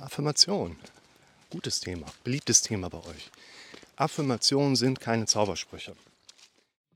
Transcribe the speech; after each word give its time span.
Affirmation. 0.00 0.78
Gutes 1.50 1.80
Thema, 1.80 2.06
beliebtes 2.24 2.62
Thema 2.62 2.88
bei 2.88 2.98
euch. 2.98 3.30
Affirmationen 3.96 4.74
sind 4.74 4.98
keine 4.98 5.26
Zaubersprüche. 5.26 5.94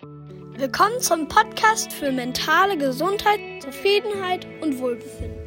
Willkommen 0.00 1.00
zum 1.00 1.28
Podcast 1.28 1.92
für 1.92 2.10
mentale 2.10 2.78
Gesundheit, 2.78 3.62
Zufriedenheit 3.62 4.46
und 4.62 4.78
Wohlbefinden. 4.78 5.44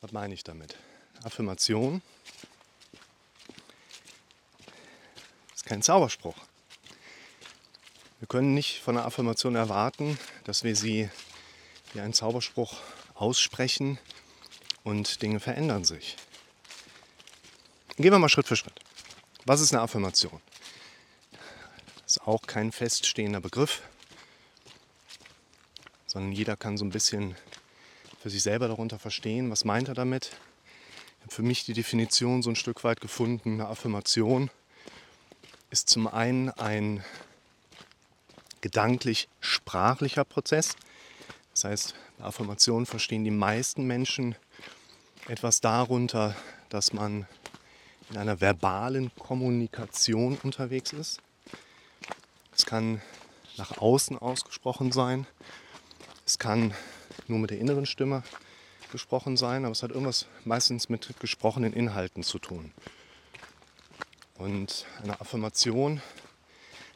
Was 0.00 0.12
meine 0.12 0.32
ich 0.32 0.42
damit? 0.42 0.76
Affirmation 1.22 2.00
ist 5.54 5.66
kein 5.66 5.82
Zauberspruch. 5.82 6.36
Wir 8.20 8.28
können 8.28 8.54
nicht 8.54 8.80
von 8.80 8.96
einer 8.96 9.06
Affirmation 9.06 9.54
erwarten, 9.54 10.18
dass 10.44 10.64
wir 10.64 10.74
sie 10.74 11.10
wie 11.92 12.00
einen 12.00 12.14
Zauberspruch 12.14 12.74
aussprechen 13.14 13.98
und 14.86 15.20
Dinge 15.20 15.40
verändern 15.40 15.82
sich. 15.84 16.16
Gehen 17.96 18.12
wir 18.12 18.18
mal 18.20 18.28
Schritt 18.28 18.46
für 18.46 18.54
Schritt. 18.54 18.78
Was 19.44 19.60
ist 19.60 19.72
eine 19.72 19.82
Affirmation? 19.82 20.40
Das 22.04 22.18
ist 22.18 22.22
auch 22.22 22.42
kein 22.42 22.70
feststehender 22.70 23.40
Begriff, 23.40 23.82
sondern 26.06 26.30
jeder 26.30 26.56
kann 26.56 26.78
so 26.78 26.84
ein 26.84 26.90
bisschen 26.90 27.34
für 28.22 28.30
sich 28.30 28.44
selber 28.44 28.68
darunter 28.68 29.00
verstehen, 29.00 29.50
was 29.50 29.64
meint 29.64 29.88
er 29.88 29.94
damit. 29.94 30.30
Ich 31.18 31.22
habe 31.24 31.34
für 31.34 31.42
mich 31.42 31.64
die 31.64 31.72
Definition 31.72 32.42
so 32.42 32.50
ein 32.50 32.56
Stück 32.56 32.84
weit 32.84 33.00
gefunden. 33.00 33.54
Eine 33.54 33.66
Affirmation 33.66 34.50
ist 35.70 35.90
zum 35.90 36.06
einen 36.06 36.50
ein 36.50 37.04
gedanklich-sprachlicher 38.60 40.24
Prozess. 40.24 40.76
Das 41.50 41.64
heißt, 41.64 41.94
bei 42.18 42.24
Affirmation 42.24 42.86
verstehen 42.86 43.24
die 43.24 43.32
meisten 43.32 43.84
Menschen 43.84 44.36
etwas 45.28 45.60
darunter, 45.60 46.34
dass 46.68 46.92
man 46.92 47.26
in 48.10 48.16
einer 48.16 48.40
verbalen 48.40 49.10
Kommunikation 49.16 50.38
unterwegs 50.42 50.92
ist. 50.92 51.20
Es 52.54 52.64
kann 52.64 53.00
nach 53.56 53.78
außen 53.78 54.18
ausgesprochen 54.18 54.92
sein. 54.92 55.26
Es 56.24 56.38
kann 56.38 56.74
nur 57.26 57.38
mit 57.38 57.50
der 57.50 57.58
inneren 57.58 57.86
Stimme 57.86 58.22
gesprochen 58.92 59.36
sein, 59.36 59.64
aber 59.64 59.72
es 59.72 59.82
hat 59.82 59.90
irgendwas 59.90 60.26
meistens 60.44 60.88
mit 60.88 61.18
gesprochenen 61.18 61.72
Inhalten 61.72 62.22
zu 62.22 62.38
tun. 62.38 62.72
Und 64.38 64.86
eine 65.02 65.20
Affirmation 65.20 66.00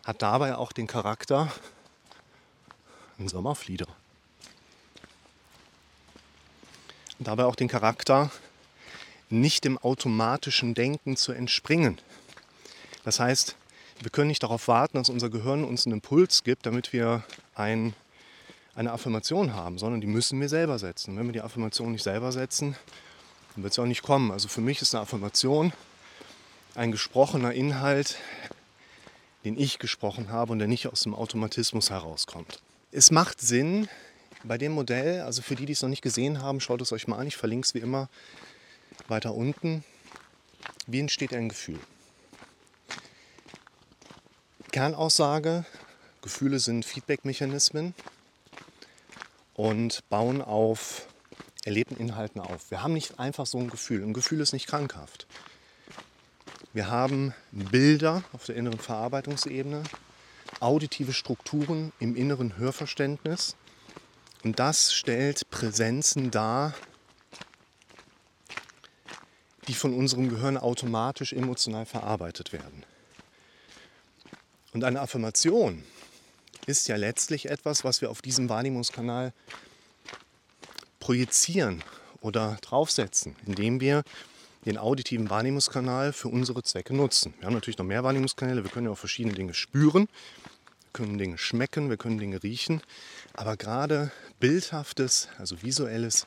hat 0.05 0.23
dabei 0.23 0.57
auch 0.57 0.73
den 0.73 0.87
Charakter, 0.87 1.53
ein 3.19 3.29
Sommerflieder. 3.29 3.87
Dabei 7.23 7.45
auch 7.45 7.55
den 7.55 7.69
Charakter, 7.69 8.31
nicht 9.29 9.65
dem 9.65 9.77
automatischen 9.77 10.73
Denken 10.75 11.17
zu 11.17 11.33
entspringen. 11.33 11.99
Das 13.05 13.21
heißt, 13.21 13.57
wir 14.01 14.11
können 14.11 14.29
nicht 14.29 14.43
darauf 14.43 14.69
warten, 14.69 14.97
dass 14.97 15.11
unser 15.11 15.29
Gehirn 15.29 15.63
uns 15.63 15.87
einen 15.87 15.95
Impuls 15.95 16.43
gibt, 16.45 16.65
damit 16.65 16.95
wir 16.95 17.23
ein, 17.55 17.93
eine 18.75 18.93
Affirmation 18.93 19.55
haben, 19.55 19.77
sondern 19.77 20.01
die 20.01 20.07
müssen 20.07 20.41
wir 20.41 20.49
selber 20.49 20.79
setzen. 20.79 21.19
Wenn 21.19 21.27
wir 21.27 21.33
die 21.33 21.43
Affirmation 21.43 21.93
nicht 21.93 22.03
selber 22.03 22.33
setzen, 22.33 22.75
dann 23.55 23.65
wird 23.65 23.75
sie 23.75 23.83
auch 23.83 23.87
nicht 23.87 24.03
kommen. 24.03 24.31
Also 24.31 24.49
für 24.49 24.63
mich 24.63 24.81
ist 24.81 24.95
eine 24.95 25.03
Affirmation 25.03 25.75
ein 26.75 26.93
gesprochener 26.93 27.53
Inhalt, 27.53 28.17
den 29.45 29.59
ich 29.59 29.79
gesprochen 29.79 30.31
habe 30.31 30.53
und 30.53 30.59
der 30.59 30.69
nicht 30.69 30.87
aus 30.87 31.03
dem 31.03 31.15
Automatismus 31.15 31.91
herauskommt. 31.91 32.63
Es 32.93 33.11
macht 33.11 33.41
Sinn, 33.41 33.89
bei 34.45 34.59
dem 34.59 34.73
Modell, 34.73 35.21
also 35.23 35.43
für 35.43 35.55
die, 35.55 35.67
die 35.67 35.73
es 35.73 35.83
noch 35.83 35.89
nicht 35.89 36.03
gesehen 36.03 36.43
haben, 36.43 36.61
schaut 36.61 36.81
es 36.81 36.93
euch 36.93 37.07
mal 37.09 37.19
an. 37.19 37.27
Ich 37.27 37.37
verlinke 37.37 37.67
es 37.67 37.75
wie 37.75 37.81
immer 37.81 38.09
weiter 39.09 39.35
unten. 39.35 39.85
Wie 40.87 41.01
entsteht 41.01 41.35
ein 41.35 41.49
Gefühl? 41.49 41.79
Kernaussage, 44.73 45.65
Gefühle 46.23 46.59
sind 46.59 46.85
Feedback-Mechanismen 46.85 47.95
und 49.55 50.09
bauen 50.09 50.43
auf 50.43 51.09
erlebten 51.65 51.97
Inhalten 51.97 52.41
auf. 52.41 52.71
Wir 52.71 52.83
haben 52.83 52.95
nicht 52.95 53.19
einfach 53.19 53.47
so 53.47 53.59
ein 53.59 53.69
Gefühl. 53.69 54.03
Ein 54.03 54.15
Gefühl 54.15 54.41
ist 54.41 54.53
nicht 54.53 54.67
krankhaft. 54.67 55.27
Wir 56.73 56.89
haben 56.89 57.35
Bilder 57.51 58.23
auf 58.33 58.45
der 58.47 58.57
inneren 58.57 58.79
Verarbeitungsebene, 58.79 59.83
auditive 60.61 61.13
Strukturen 61.13 61.93
im 61.99 62.15
inneren 62.17 62.57
Hörverständnis 62.57 63.57
und 64.43 64.59
das 64.59 64.93
stellt 64.93 65.49
Präsenzen 65.51 66.31
dar, 66.31 66.75
die 69.69 69.75
von 69.75 69.95
unserem 69.95 70.29
Gehirn 70.29 70.57
automatisch 70.57 71.33
emotional 71.33 71.87
verarbeitet 71.87 72.53
werden. 72.53 72.85
Und 74.73 74.85
eine 74.85 75.01
Affirmation 75.01 75.85
ist 76.67 76.89
ja 76.89 76.97
letztlich 76.97 77.49
etwas, 77.51 77.85
was 77.85 78.01
wir 78.01 78.11
auf 78.11 78.23
diesem 78.23 78.49
Wahrnehmungskanal 78.49 79.33
projizieren 81.01 81.83
oder 82.21 82.59
draufsetzen, 82.61 83.37
indem 83.47 83.81
wir 83.81 84.03
den 84.67 84.77
auditiven 84.77 85.31
Wahrnehmungskanal 85.31 86.13
für 86.13 86.29
unsere 86.29 86.63
Zwecke 86.63 86.95
nutzen. 86.95 87.35
Wir 87.39 87.47
haben 87.47 87.55
natürlich 87.55 87.79
noch 87.79 87.87
mehr 87.87 88.05
Wahrnehmungskanäle, 88.05 88.63
wir 88.63 88.71
können 88.71 88.87
ja 88.87 88.93
auch 88.93 88.99
verschiedene 88.99 89.35
Dinge 89.35 89.55
spüren, 89.55 90.09
können 90.93 91.19
Dinge 91.19 91.39
schmecken, 91.39 91.91
wir 91.91 91.97
können 91.97 92.19
Dinge 92.19 92.43
riechen, 92.43 92.83
aber 93.35 93.57
gerade 93.57 94.11
bildhaftes, 94.39 95.29
also 95.39 95.63
visuelles 95.63 96.27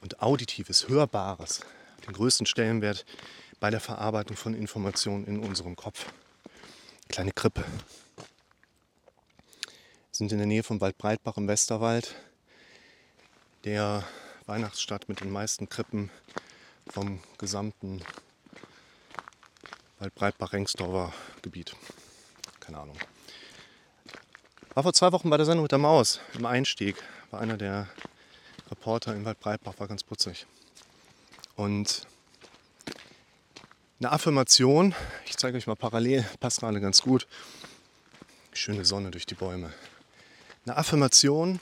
und 0.00 0.22
auditives, 0.22 0.88
hörbares, 0.88 1.60
den 2.06 2.12
größten 2.12 2.46
Stellenwert 2.46 3.04
bei 3.60 3.70
der 3.70 3.80
Verarbeitung 3.80 4.36
von 4.36 4.54
Informationen 4.54 5.26
in 5.26 5.38
unserem 5.40 5.76
Kopf. 5.76 6.06
Kleine 7.08 7.32
Krippe. 7.32 7.64
Wir 8.16 8.26
sind 10.12 10.32
in 10.32 10.38
der 10.38 10.46
Nähe 10.46 10.62
von 10.62 10.80
Waldbreitbach 10.80 11.36
im 11.36 11.48
Westerwald, 11.48 12.14
der 13.64 14.04
Weihnachtsstadt 14.46 15.08
mit 15.08 15.20
den 15.20 15.30
meisten 15.30 15.68
Krippen 15.68 16.10
vom 16.88 17.20
gesamten 17.38 18.02
Waldbreitbach-Rengsdorfer 19.98 21.12
Gebiet. 21.42 21.76
Keine 22.58 22.78
Ahnung. 22.78 22.96
War 24.74 24.84
vor 24.84 24.92
zwei 24.92 25.10
Wochen 25.10 25.28
bei 25.30 25.36
der 25.36 25.46
Sendung 25.46 25.64
mit 25.64 25.72
der 25.72 25.80
Maus 25.80 26.20
im 26.34 26.46
Einstieg. 26.46 26.94
War 27.32 27.40
einer 27.40 27.56
der 27.56 27.88
Reporter 28.70 29.14
in 29.16 29.24
Waldbreitbach, 29.24 29.74
war 29.78 29.88
ganz 29.88 30.04
putzig. 30.04 30.46
Und 31.56 32.06
eine 33.98 34.12
Affirmation, 34.12 34.94
ich 35.26 35.36
zeige 35.36 35.58
euch 35.58 35.66
mal 35.66 35.74
parallel, 35.74 36.24
passt 36.38 36.60
gerade 36.60 36.80
ganz 36.80 37.02
gut. 37.02 37.26
Schöne 38.52 38.84
Sonne 38.84 39.10
durch 39.10 39.26
die 39.26 39.34
Bäume. 39.34 39.72
Eine 40.64 40.76
Affirmation 40.76 41.58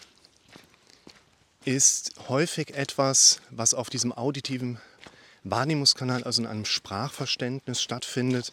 ist 1.65 2.13
häufig 2.29 2.75
etwas, 2.75 3.41
was 3.49 3.73
auf 3.73 3.89
diesem 3.89 4.13
auditiven 4.13 4.79
Wahrnehmungskanal, 5.45 6.25
also 6.25 6.43
in 6.43 6.49
einem 6.49 6.67
Sprachverständnis 6.67 7.81
stattfindet, 7.81 8.53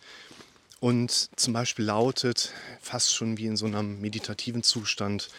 und 0.86 1.32
zum 1.36 1.52
Beispiel 1.52 1.84
lautet, 1.84 2.54
fast 2.80 3.16
schon 3.16 3.40
wie 3.40 3.48
in 3.48 3.58
so 3.58 3.66
einem 3.66 4.00
meditativen 4.02 4.62
Zustand, 4.62 5.30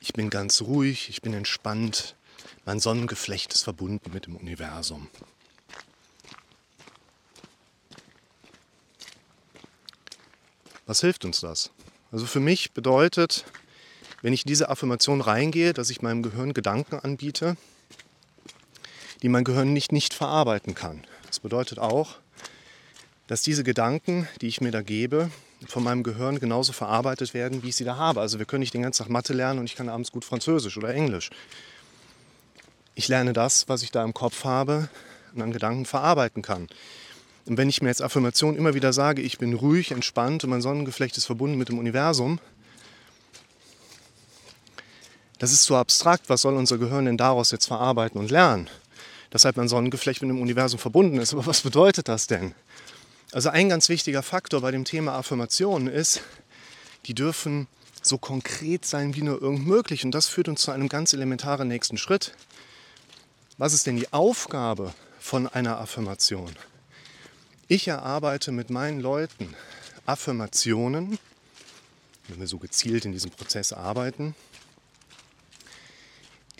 ich 0.00 0.14
bin 0.14 0.30
ganz 0.30 0.62
ruhig, 0.62 1.10
ich 1.10 1.20
bin 1.20 1.34
entspannt, 1.34 2.16
mein 2.64 2.80
Sonnengeflecht 2.80 3.52
ist 3.52 3.64
verbunden 3.64 4.10
mit 4.14 4.24
dem 4.24 4.36
Universum. 4.36 5.08
Was 10.86 11.02
hilft 11.02 11.26
uns 11.26 11.40
das? 11.40 11.70
Also 12.10 12.24
für 12.24 12.40
mich 12.40 12.72
bedeutet, 12.72 13.44
wenn 14.22 14.32
ich 14.32 14.44
diese 14.44 14.70
Affirmation 14.70 15.20
reingehe, 15.20 15.74
dass 15.74 15.90
ich 15.90 16.00
meinem 16.00 16.22
Gehirn 16.22 16.54
Gedanken 16.54 17.00
anbiete, 17.00 17.58
die 19.20 19.28
mein 19.28 19.44
Gehirn 19.44 19.74
nicht 19.74 19.92
nicht 19.92 20.14
verarbeiten 20.14 20.74
kann. 20.74 21.06
Das 21.26 21.40
bedeutet 21.40 21.78
auch, 21.78 22.23
dass 23.26 23.42
diese 23.42 23.64
Gedanken, 23.64 24.28
die 24.40 24.48
ich 24.48 24.60
mir 24.60 24.70
da 24.70 24.82
gebe, 24.82 25.30
von 25.66 25.82
meinem 25.82 26.02
Gehirn 26.02 26.40
genauso 26.40 26.72
verarbeitet 26.72 27.32
werden, 27.32 27.62
wie 27.62 27.70
ich 27.70 27.76
sie 27.76 27.84
da 27.84 27.96
habe. 27.96 28.20
Also 28.20 28.38
wir 28.38 28.46
können 28.46 28.60
nicht 28.60 28.74
den 28.74 28.82
ganzen 28.82 29.02
Tag 29.02 29.10
Mathe 29.10 29.32
lernen 29.32 29.60
und 29.60 29.64
ich 29.64 29.76
kann 29.76 29.88
abends 29.88 30.12
gut 30.12 30.24
Französisch 30.24 30.76
oder 30.76 30.92
Englisch. 30.92 31.30
Ich 32.94 33.08
lerne 33.08 33.32
das, 33.32 33.68
was 33.68 33.82
ich 33.82 33.90
da 33.90 34.04
im 34.04 34.14
Kopf 34.14 34.44
habe 34.44 34.88
und 35.34 35.42
an 35.42 35.52
Gedanken 35.52 35.86
verarbeiten 35.86 36.42
kann. 36.42 36.68
Und 37.46 37.58
wenn 37.58 37.68
ich 37.68 37.82
mir 37.82 37.88
jetzt 37.88 38.02
Affirmationen 38.02 38.56
immer 38.56 38.74
wieder 38.74 38.92
sage, 38.92 39.20
ich 39.20 39.38
bin 39.38 39.54
ruhig, 39.54 39.90
entspannt 39.90 40.44
und 40.44 40.50
mein 40.50 40.62
Sonnengeflecht 40.62 41.16
ist 41.16 41.26
verbunden 41.26 41.58
mit 41.58 41.68
dem 41.68 41.78
Universum, 41.78 42.38
das 45.38 45.52
ist 45.52 45.64
so 45.64 45.76
abstrakt, 45.76 46.28
was 46.28 46.42
soll 46.42 46.54
unser 46.54 46.78
Gehirn 46.78 47.04
denn 47.04 47.16
daraus 47.16 47.50
jetzt 47.50 47.66
verarbeiten 47.66 48.18
und 48.18 48.30
lernen? 48.30 48.70
Dass 49.30 49.44
halt 49.44 49.56
mein 49.56 49.68
Sonnengeflecht 49.68 50.22
mit 50.22 50.30
dem 50.30 50.40
Universum 50.40 50.78
verbunden 50.78 51.18
ist. 51.18 51.34
Aber 51.34 51.44
was 51.44 51.60
bedeutet 51.60 52.08
das 52.08 52.26
denn? 52.26 52.54
Also 53.34 53.48
ein 53.48 53.68
ganz 53.68 53.88
wichtiger 53.88 54.22
Faktor 54.22 54.60
bei 54.60 54.70
dem 54.70 54.84
Thema 54.84 55.16
Affirmationen 55.16 55.88
ist, 55.88 56.20
die 57.06 57.14
dürfen 57.14 57.66
so 58.00 58.16
konkret 58.16 58.86
sein 58.86 59.16
wie 59.16 59.22
nur 59.22 59.42
irgend 59.42 59.66
möglich. 59.66 60.04
Und 60.04 60.12
das 60.12 60.28
führt 60.28 60.46
uns 60.46 60.60
zu 60.60 60.70
einem 60.70 60.88
ganz 60.88 61.12
elementaren 61.12 61.66
nächsten 61.66 61.98
Schritt. 61.98 62.32
Was 63.58 63.72
ist 63.72 63.88
denn 63.88 63.96
die 63.96 64.12
Aufgabe 64.12 64.94
von 65.18 65.48
einer 65.48 65.80
Affirmation? 65.80 66.54
Ich 67.66 67.88
erarbeite 67.88 68.52
mit 68.52 68.70
meinen 68.70 69.00
Leuten 69.00 69.52
Affirmationen, 70.06 71.18
wenn 72.28 72.38
wir 72.38 72.46
so 72.46 72.58
gezielt 72.58 73.04
in 73.04 73.10
diesem 73.10 73.32
Prozess 73.32 73.72
arbeiten. 73.72 74.36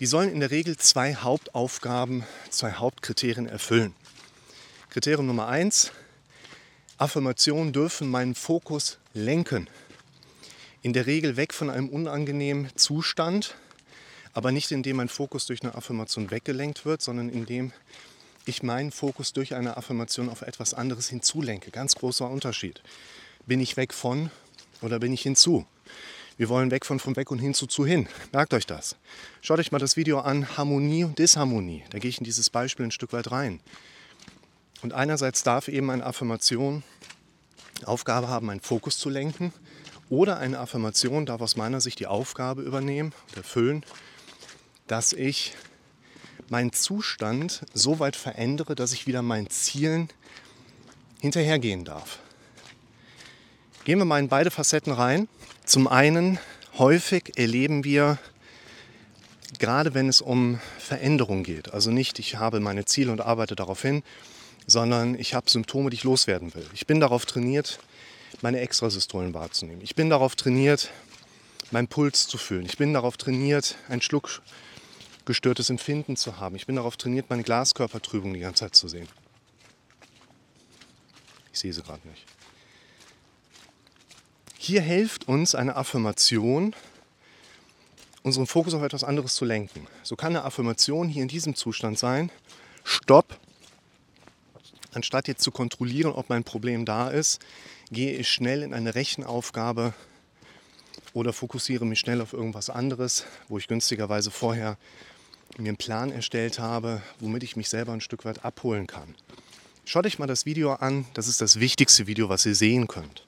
Die 0.01 0.07
sollen 0.07 0.29
in 0.29 0.41
der 0.41 0.51
Regel 0.51 0.75
zwei 0.75 1.15
Hauptaufgaben, 1.15 2.25
zwei 2.49 2.73
Hauptkriterien 2.73 3.47
erfüllen. 3.47 3.95
Kriterium 4.89 5.25
Nummer 5.25 5.47
eins, 5.47 5.93
Affirmationen 6.97 7.73
dürfen 7.73 8.09
meinen 8.09 8.35
Fokus 8.35 8.99
lenken. 9.13 9.69
In 10.81 10.93
der 10.93 11.07
Regel 11.07 11.35
weg 11.35 11.53
von 11.53 11.69
einem 11.69 11.89
unangenehmen 11.89 12.69
Zustand, 12.77 13.55
aber 14.33 14.53
nicht 14.53 14.71
indem 14.71 14.97
mein 14.97 15.09
Fokus 15.09 15.45
durch 15.45 15.61
eine 15.63 15.75
Affirmation 15.75 16.31
weggelenkt 16.31 16.85
wird, 16.85 17.01
sondern 17.01 17.27
indem 17.27 17.73
ich 18.45 18.63
meinen 18.63 18.91
Fokus 18.91 19.33
durch 19.33 19.55
eine 19.55 19.75
Affirmation 19.75 20.29
auf 20.29 20.41
etwas 20.41 20.73
anderes 20.73 21.09
hinzulenke. 21.09 21.69
Ganz 21.69 21.95
großer 21.95 22.29
Unterschied. 22.29 22.81
Bin 23.45 23.59
ich 23.59 23.75
weg 23.75 23.93
von 23.93 24.31
oder 24.81 24.99
bin 24.99 25.11
ich 25.11 25.21
hinzu? 25.21 25.65
Wir 26.37 26.47
wollen 26.47 26.71
weg 26.71 26.85
von 26.85 26.99
vom 26.99 27.17
weg 27.17 27.29
und 27.29 27.39
hinzu 27.39 27.67
zu 27.67 27.85
hin. 27.85 28.07
Merkt 28.31 28.53
euch 28.53 28.65
das. 28.65 28.95
Schaut 29.41 29.59
euch 29.59 29.73
mal 29.73 29.79
das 29.79 29.97
Video 29.97 30.19
an, 30.19 30.57
Harmonie 30.57 31.03
und 31.03 31.19
Disharmonie. 31.19 31.83
Da 31.89 31.99
gehe 31.99 32.09
ich 32.09 32.19
in 32.19 32.23
dieses 32.25 32.49
Beispiel 32.49 32.85
ein 32.85 32.91
Stück 32.91 33.11
weit 33.11 33.31
rein. 33.31 33.59
Und 34.85 34.93
einerseits 34.93 35.41
darf 35.41 35.67
eben 35.67 35.89
eine 35.89 36.05
Affirmation 36.05 36.83
Aufgabe 37.85 38.27
haben, 38.27 38.51
einen 38.51 38.61
Fokus 38.61 38.99
zu 38.99 39.09
lenken. 39.09 39.51
Oder 40.09 40.37
eine 40.37 40.59
Affirmation 40.59 41.25
darf 41.25 41.41
aus 41.41 41.55
meiner 41.55 41.81
Sicht 41.81 41.99
die 41.99 42.05
Aufgabe 42.05 42.61
übernehmen 42.61 43.11
und 43.29 43.37
erfüllen, 43.37 43.83
dass 44.85 45.11
ich 45.11 45.55
meinen 46.49 46.71
Zustand 46.71 47.65
so 47.73 47.97
weit 47.97 48.15
verändere, 48.15 48.75
dass 48.75 48.93
ich 48.93 49.07
wieder 49.07 49.23
meinen 49.23 49.49
Zielen 49.49 50.09
hinterhergehen 51.19 51.83
darf. 51.83 52.19
Gehen 53.85 53.97
wir 53.97 54.05
mal 54.05 54.19
in 54.19 54.29
beide 54.29 54.51
Facetten 54.51 54.93
rein. 54.93 55.27
Zum 55.65 55.87
einen, 55.87 56.37
häufig 56.77 57.39
erleben 57.39 57.83
wir, 57.83 58.19
gerade 59.57 59.95
wenn 59.95 60.09
es 60.09 60.21
um 60.21 60.59
Veränderung 60.77 61.41
geht, 61.41 61.73
also 61.73 61.89
nicht, 61.89 62.19
ich 62.19 62.35
habe 62.35 62.59
meine 62.59 62.85
Ziele 62.85 63.11
und 63.11 63.21
arbeite 63.21 63.55
darauf 63.55 63.81
hin, 63.81 64.03
sondern 64.67 65.15
ich 65.15 65.33
habe 65.33 65.49
Symptome, 65.49 65.89
die 65.89 65.95
ich 65.95 66.03
loswerden 66.03 66.53
will. 66.55 66.65
Ich 66.73 66.87
bin 66.87 66.99
darauf 66.99 67.25
trainiert, 67.25 67.79
meine 68.41 68.59
Extrasystolen 68.59 69.33
wahrzunehmen. 69.33 69.81
Ich 69.81 69.95
bin 69.95 70.09
darauf 70.09 70.35
trainiert, 70.35 70.89
meinen 71.71 71.87
Puls 71.87 72.27
zu 72.27 72.37
fühlen. 72.37 72.65
Ich 72.65 72.77
bin 72.77 72.93
darauf 72.93 73.17
trainiert, 73.17 73.75
einen 73.89 74.01
Schluck 74.01 74.41
gestörtes 75.25 75.69
Empfinden 75.69 76.15
zu 76.15 76.39
haben. 76.39 76.55
Ich 76.55 76.67
bin 76.67 76.75
darauf 76.75 76.97
trainiert, 76.97 77.29
meine 77.29 77.43
Glaskörpertrübung 77.43 78.33
die 78.33 78.41
ganze 78.41 78.65
Zeit 78.65 78.75
zu 78.75 78.87
sehen. 78.87 79.07
Ich 81.51 81.59
sehe 81.59 81.73
sie 81.73 81.81
gerade 81.81 82.07
nicht. 82.07 82.23
Hier 84.57 84.81
hilft 84.81 85.27
uns 85.27 85.53
eine 85.55 85.75
Affirmation, 85.75 86.75
unseren 88.23 88.47
Fokus 88.47 88.73
auf 88.73 88.81
etwas 88.81 89.03
anderes 89.03 89.35
zu 89.35 89.45
lenken. 89.45 89.87
So 90.03 90.15
kann 90.15 90.35
eine 90.35 90.43
Affirmation 90.43 91.07
hier 91.07 91.21
in 91.21 91.27
diesem 91.27 91.55
Zustand 91.55 91.99
sein, 91.99 92.31
Stopp, 92.83 93.39
anstatt 94.95 95.27
jetzt 95.27 95.43
zu 95.43 95.51
kontrollieren, 95.51 96.11
ob 96.11 96.29
mein 96.29 96.43
Problem 96.43 96.85
da 96.85 97.09
ist, 97.09 97.39
gehe 97.91 98.17
ich 98.17 98.29
schnell 98.29 98.63
in 98.63 98.73
eine 98.73 98.95
Rechenaufgabe 98.95 99.93
oder 101.13 101.33
fokussiere 101.33 101.85
mich 101.85 101.99
schnell 101.99 102.21
auf 102.21 102.33
irgendwas 102.33 102.69
anderes, 102.69 103.25
wo 103.47 103.57
ich 103.57 103.67
günstigerweise 103.67 104.31
vorher 104.31 104.77
mir 105.57 105.69
einen 105.69 105.77
Plan 105.77 106.11
erstellt 106.11 106.59
habe, 106.59 107.01
womit 107.19 107.43
ich 107.43 107.55
mich 107.55 107.69
selber 107.69 107.93
ein 107.93 108.01
Stück 108.01 108.25
weit 108.25 108.43
abholen 108.43 108.87
kann. 108.87 109.15
Schaut 109.85 110.05
euch 110.05 110.19
mal 110.19 110.27
das 110.27 110.45
Video 110.45 110.73
an, 110.73 111.05
das 111.13 111.27
ist 111.27 111.41
das 111.41 111.59
wichtigste 111.59 112.07
Video, 112.07 112.27
was 112.27 112.45
ihr 112.45 112.55
sehen 112.55 112.87
könnt. 112.87 113.25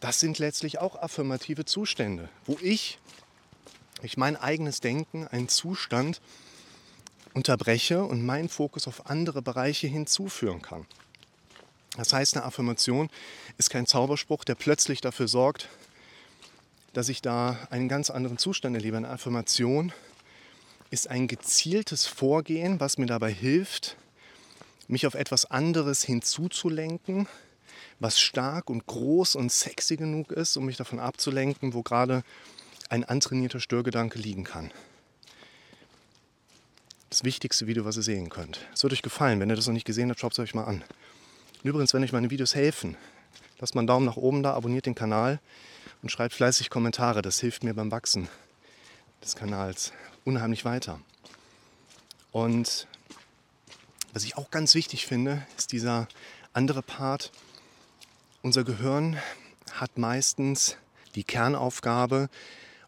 Das 0.00 0.20
sind 0.20 0.38
letztlich 0.38 0.78
auch 0.78 0.96
affirmative 0.96 1.64
Zustände, 1.64 2.28
wo 2.44 2.58
ich 2.62 2.98
durch 4.00 4.16
mein 4.16 4.36
eigenes 4.36 4.80
Denken 4.80 5.26
einen 5.26 5.48
Zustand 5.48 6.20
unterbreche 7.36 8.02
und 8.02 8.24
meinen 8.24 8.48
Fokus 8.48 8.88
auf 8.88 9.10
andere 9.10 9.42
Bereiche 9.42 9.86
hinzuführen 9.86 10.62
kann. 10.62 10.86
Das 11.98 12.14
heißt, 12.14 12.34
eine 12.34 12.46
Affirmation 12.46 13.10
ist 13.58 13.68
kein 13.68 13.86
Zauberspruch, 13.86 14.42
der 14.44 14.54
plötzlich 14.54 15.02
dafür 15.02 15.28
sorgt, 15.28 15.68
dass 16.94 17.10
ich 17.10 17.20
da 17.20 17.58
einen 17.68 17.88
ganz 17.88 18.08
anderen 18.08 18.38
Zustand 18.38 18.74
erlebe. 18.74 18.96
Eine 18.96 19.10
Affirmation 19.10 19.92
ist 20.90 21.08
ein 21.08 21.28
gezieltes 21.28 22.06
Vorgehen, 22.06 22.80
was 22.80 22.96
mir 22.96 23.06
dabei 23.06 23.32
hilft, 23.32 23.96
mich 24.88 25.06
auf 25.06 25.14
etwas 25.14 25.44
anderes 25.44 26.02
hinzuzulenken, 26.04 27.28
was 28.00 28.18
stark 28.18 28.70
und 28.70 28.86
groß 28.86 29.34
und 29.34 29.52
sexy 29.52 29.96
genug 29.96 30.32
ist, 30.32 30.56
um 30.56 30.64
mich 30.64 30.78
davon 30.78 30.98
abzulenken, 30.98 31.74
wo 31.74 31.82
gerade 31.82 32.22
ein 32.88 33.04
antrainierter 33.04 33.60
Störgedanke 33.60 34.18
liegen 34.18 34.44
kann. 34.44 34.70
Das 37.16 37.24
wichtigste 37.24 37.66
Video, 37.66 37.86
was 37.86 37.96
ihr 37.96 38.02
sehen 38.02 38.28
könnt. 38.28 38.60
Es 38.74 38.82
wird 38.82 38.92
euch 38.92 39.00
gefallen. 39.00 39.40
Wenn 39.40 39.48
ihr 39.48 39.56
das 39.56 39.66
noch 39.66 39.72
nicht 39.72 39.86
gesehen 39.86 40.10
habt, 40.10 40.20
schaut 40.20 40.32
es 40.34 40.38
euch 40.38 40.54
mal 40.54 40.64
an. 40.64 40.84
Und 41.62 41.70
übrigens, 41.70 41.94
wenn 41.94 42.04
euch 42.04 42.12
meine 42.12 42.28
Videos 42.28 42.54
helfen, 42.54 42.94
lasst 43.58 43.74
mal 43.74 43.80
einen 43.80 43.86
Daumen 43.86 44.04
nach 44.04 44.18
oben 44.18 44.42
da, 44.42 44.52
abonniert 44.52 44.84
den 44.84 44.94
Kanal 44.94 45.40
und 46.02 46.12
schreibt 46.12 46.34
fleißig 46.34 46.68
Kommentare. 46.68 47.22
Das 47.22 47.40
hilft 47.40 47.64
mir 47.64 47.72
beim 47.72 47.90
Wachsen 47.90 48.28
des 49.24 49.34
Kanals 49.34 49.94
unheimlich 50.26 50.66
weiter. 50.66 51.00
Und 52.32 52.86
was 54.12 54.24
ich 54.24 54.36
auch 54.36 54.50
ganz 54.50 54.74
wichtig 54.74 55.06
finde, 55.06 55.46
ist 55.56 55.72
dieser 55.72 56.08
andere 56.52 56.82
Part. 56.82 57.32
Unser 58.42 58.62
Gehirn 58.62 59.16
hat 59.72 59.96
meistens 59.96 60.76
die 61.14 61.24
Kernaufgabe, 61.24 62.28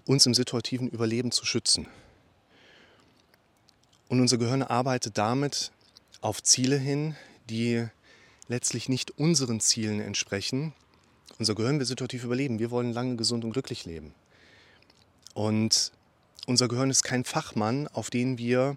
uns 0.04 0.26
im 0.26 0.34
situativen 0.34 0.86
Überleben 0.86 1.32
zu 1.32 1.46
schützen. 1.46 1.86
Und 4.08 4.20
unser 4.20 4.38
Gehirn 4.38 4.62
arbeitet 4.62 5.18
damit 5.18 5.70
auf 6.20 6.42
Ziele 6.42 6.76
hin, 6.76 7.14
die 7.50 7.86
letztlich 8.48 8.88
nicht 8.88 9.18
unseren 9.18 9.60
Zielen 9.60 10.00
entsprechen. 10.00 10.72
Unser 11.38 11.54
Gehirn 11.54 11.78
will 11.78 11.86
situativ 11.86 12.24
überleben. 12.24 12.58
Wir 12.58 12.70
wollen 12.70 12.92
lange 12.92 13.16
gesund 13.16 13.44
und 13.44 13.52
glücklich 13.52 13.84
leben. 13.84 14.14
Und 15.34 15.92
unser 16.46 16.66
Gehirn 16.68 16.90
ist 16.90 17.02
kein 17.02 17.24
Fachmann, 17.24 17.86
auf 17.88 18.10
den 18.10 18.38
wir 18.38 18.76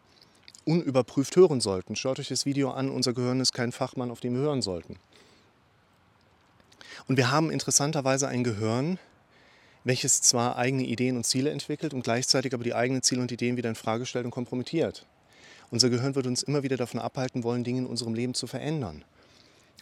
unüberprüft 0.66 1.36
hören 1.36 1.62
sollten. 1.62 1.96
Schaut 1.96 2.20
euch 2.20 2.28
das 2.28 2.46
Video 2.46 2.72
an, 2.72 2.90
unser 2.90 3.14
Gehirn 3.14 3.40
ist 3.40 3.54
kein 3.54 3.72
Fachmann, 3.72 4.12
auf 4.12 4.20
den 4.20 4.36
wir 4.36 4.42
hören 4.42 4.62
sollten. 4.62 4.98
Und 7.08 7.18
wir 7.18 7.32
haben 7.32 7.50
interessanterweise 7.50 8.28
ein 8.28 8.44
Gehirn, 8.44 9.00
welches 9.84 10.22
zwar 10.22 10.58
eigene 10.58 10.84
Ideen 10.84 11.18
und 11.18 11.26
Ziele 11.26 11.50
entwickelt 11.50 11.94
und 11.94 12.04
gleichzeitig 12.04 12.54
aber 12.54 12.64
die 12.64 12.76
eigenen 12.76 13.02
Ziele 13.02 13.22
und 13.22 13.32
Ideen 13.32 13.58
wieder 13.58 13.70
in 13.70 13.76
Frage 13.76 14.06
stellt 14.06 14.26
und 14.26 14.32
kompromittiert. 14.32 15.08
Unser 15.72 15.90
Gehirn 15.90 16.16
wird 16.16 16.28
uns 16.28 16.44
immer 16.44 16.64
wieder 16.64 16.76
davon 16.76 17.00
abhalten 17.00 17.44
wollen, 17.44 17.64
Dinge 17.64 17.80
in 17.80 17.86
unserem 17.88 18.14
Leben 18.14 18.34
zu 18.34 18.46
verändern. 18.46 19.06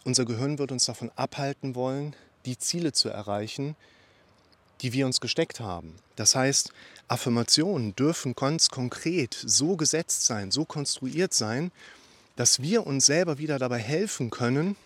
Unser 0.06 0.24
Gehirn 0.24 0.60
wird 0.60 0.72
uns 0.72 0.86
davon 0.86 1.12
abhalten 1.16 1.74
wollen, 1.76 2.16
die 2.46 2.58
Ziele 2.58 2.94
zu 2.94 3.10
erreichen, 3.10 3.76
die 4.82 4.94
wir 4.94 5.08
uns 5.08 5.20
gesteckt 5.20 5.60
haben. 5.60 5.96
Das 6.16 6.36
heißt, 6.36 6.72
Affirmationen 7.08 7.96
dürfen 7.96 8.36
ganz 8.36 8.70
konkret 8.70 9.38
so 9.46 9.76
gesetzt 9.76 10.26
sein, 10.26 10.52
so 10.52 10.64
konstruiert 10.64 11.34
sein, 11.34 11.72
dass 12.36 12.62
wir 12.62 12.88
uns 12.88 13.08
selber 13.08 13.40
wieder 13.40 13.60
dabei 13.60 13.80
helfen 13.80 14.30
können, 14.30 14.78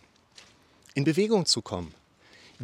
in 0.95 1.03
Bewegung 1.03 1.45
zu 1.45 1.61
kommen, 1.61 1.93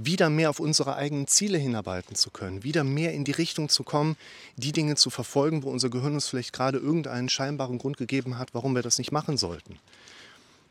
wieder 0.06 0.30
mehr 0.30 0.50
auf 0.50 0.60
unsere 0.60 0.96
eigenen 0.96 1.28
Ziele 1.28 1.58
hinarbeiten 1.58 2.16
zu 2.16 2.32
können, 2.32 2.64
wieder 2.64 2.84
mehr 2.84 3.14
in 3.14 3.24
die 3.24 3.32
Richtung 3.32 3.70
zu 3.70 3.84
kommen, 3.84 4.16
die 4.56 4.72
Dinge 4.72 4.96
zu 4.96 5.10
verfolgen, 5.10 5.64
wo 5.64 5.70
unser 5.70 5.90
Gehirn 5.90 6.14
uns 6.14 6.28
vielleicht 6.28 6.54
gerade 6.54 6.78
irgendeinen 6.78 7.30
scheinbaren 7.30 7.78
Grund 7.78 7.98
gegeben 7.98 8.38
hat, 8.38 8.54
warum 8.54 8.76
wir 8.76 8.82
das 8.82 8.98
nicht 8.98 9.12
machen 9.12 9.38
sollten. 9.38 9.78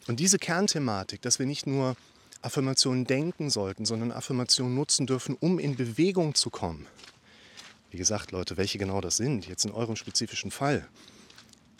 Und 0.06 0.20
diese 0.20 0.38
Kernthematik, 0.38 1.20
dass 1.22 1.38
wir 1.38 1.46
nicht 1.46 1.66
nur 1.66 1.96
Affirmationen 2.40 3.04
denken 3.04 3.50
sollten, 3.50 3.84
sondern 3.84 4.12
Affirmationen 4.12 4.74
nutzen 4.74 5.06
dürfen, 5.06 5.36
um 5.38 5.58
in 5.58 5.76
Bewegung 5.76 6.34
zu 6.34 6.50
kommen. 6.50 6.86
Wie 7.90 7.98
gesagt, 7.98 8.32
Leute, 8.32 8.56
welche 8.56 8.78
genau 8.78 9.00
das 9.00 9.16
sind, 9.16 9.46
jetzt 9.46 9.64
in 9.64 9.72
eurem 9.72 9.96
spezifischen 9.96 10.50
Fall. 10.50 10.86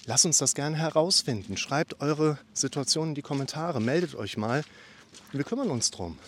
Lasst 0.07 0.27
uns 0.27 0.39
das 0.39 0.55
gerne 0.55 0.77
herausfinden. 0.77 1.57
Schreibt 1.57 2.01
eure 2.01 2.39
Situation 2.55 3.11
in 3.11 3.15
die 3.15 3.23
Kommentare, 3.23 3.81
meldet 3.81 4.15
euch 4.15 4.37
mal. 4.37 4.65
Wir 5.33 5.45
kümmern 5.45 5.71
uns 5.71 5.91
drum. 5.91 6.19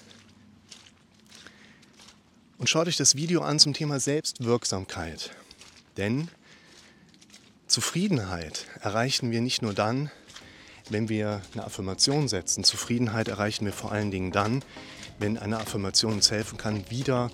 Und 2.61 2.69
schaut 2.69 2.89
euch 2.89 2.99
das 2.99 3.17
Video 3.17 3.41
an 3.41 3.59
zum 3.59 3.73
Thema 3.73 3.99
Selbstwirksamkeit. 4.01 5.31
Denn 5.97 6.29
Zufriedenheit 7.67 8.67
erreichen 8.83 9.31
wir 9.31 9.41
nicht 9.41 9.63
nur 9.63 9.73
dann, 9.73 10.11
wenn 10.91 11.09
wir 11.09 11.41
eine 11.55 11.65
Affirmation 11.65 12.29
setzen. 12.29 12.63
Zufriedenheit 12.63 13.29
erreichen 13.29 13.65
wir 13.65 13.73
vor 13.73 13.93
allen 13.93 14.11
Dingen 14.11 14.31
dann, 14.31 14.63
wenn 15.19 15.39
eine 15.39 15.59
Affirmation 15.59 16.13
uns 16.13 16.31
helfen 16.31 16.59
kann, 16.59 16.85
wieder 16.91 17.31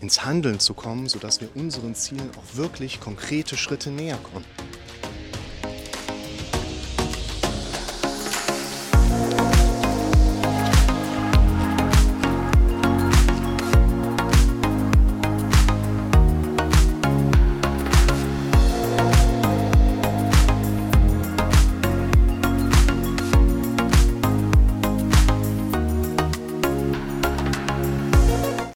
ins 0.00 0.24
Handeln 0.24 0.60
zu 0.60 0.72
kommen, 0.72 1.10
sodass 1.10 1.42
wir 1.42 1.54
unseren 1.54 1.94
Zielen 1.94 2.30
auch 2.38 2.56
wirklich 2.56 3.00
konkrete 3.00 3.58
Schritte 3.58 3.90
näher 3.90 4.16
kommen. 4.16 4.46